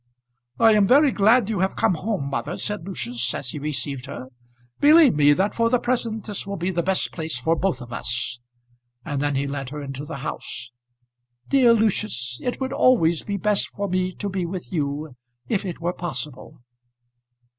"I 0.59 0.71
am 0.73 0.87
very 0.87 1.11
glad 1.11 1.47
you 1.47 1.59
have 1.59 1.75
come 1.75 1.93
home, 1.93 2.27
mother," 2.31 2.57
said 2.57 2.87
Lucius, 2.87 3.35
as 3.35 3.49
he 3.49 3.59
received 3.59 4.07
her. 4.07 4.29
"Believe 4.79 5.13
me 5.15 5.31
that 5.33 5.53
for 5.53 5.69
the 5.69 5.77
present 5.77 6.25
this 6.25 6.47
will 6.47 6.57
be 6.57 6.71
the 6.71 6.81
best 6.81 7.11
place 7.11 7.37
for 7.37 7.55
both 7.55 7.81
of 7.81 7.93
us," 7.93 8.39
and 9.05 9.21
then 9.21 9.35
he 9.35 9.45
led 9.45 9.69
her 9.69 9.79
into 9.79 10.03
the 10.03 10.17
house. 10.25 10.71
"Dear 11.49 11.73
Lucius, 11.75 12.39
it 12.41 12.59
would 12.59 12.73
always 12.73 13.21
be 13.21 13.37
best 13.37 13.67
for 13.69 13.87
me 13.87 14.11
to 14.15 14.27
be 14.27 14.43
with 14.43 14.73
you, 14.73 15.15
if 15.47 15.63
it 15.65 15.79
were 15.79 15.93
possible." 15.93 16.57